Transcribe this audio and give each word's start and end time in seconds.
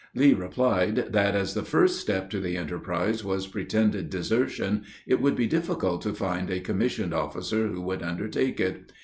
Lee 0.15 0.33
replied, 0.33 1.11
that, 1.13 1.35
as 1.35 1.53
the 1.53 1.61
first 1.61 1.99
step 1.99 2.27
to 2.31 2.39
the 2.39 2.57
enterprise 2.57 3.23
was 3.23 3.45
pretended 3.45 4.09
desertion, 4.09 4.81
it 5.05 5.21
would 5.21 5.35
be 5.35 5.45
difficult 5.45 6.01
to 6.01 6.15
find 6.15 6.49
a 6.49 6.59
commissioned 6.59 7.13
officer, 7.13 7.67
who 7.67 7.83
would 7.83 8.01
undertake 8.01 8.59
it. 8.59 8.91